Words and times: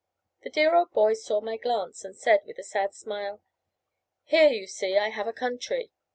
The 0.41 0.49
dear 0.49 0.73
old 0.75 0.89
boy 0.93 1.13
saw 1.13 1.41
my 1.41 1.57
glance, 1.57 2.03
and 2.03 2.15
said, 2.15 2.41
with 2.47 2.57
a 2.57 2.63
sad 2.63 2.95
smile, 2.95 3.39
"Here, 4.23 4.49
you 4.49 4.65
see, 4.65 4.97
I 4.97 5.09
have 5.09 5.27
a 5.27 5.31
country!" 5.31 5.91